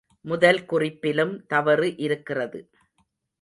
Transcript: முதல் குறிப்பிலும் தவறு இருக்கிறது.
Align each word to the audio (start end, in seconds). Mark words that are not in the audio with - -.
முதல் 0.25 0.65
குறிப்பிலும் 0.65 1.45
தவறு 1.45 1.97
இருக்கிறது. 1.97 2.61